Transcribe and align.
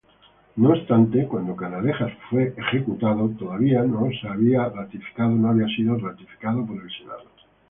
No 0.55 0.69
obstante, 0.71 1.27
cuando 1.27 1.55
Canalejas 1.55 2.11
fue 2.27 2.55
asesinado, 2.57 3.29
todavía 3.37 3.83
no 3.83 4.09
había 4.23 4.59
sido 5.75 5.95
ratificado 5.99 6.65
por 6.65 6.81
el 6.81 6.89
Senado. 6.89 7.25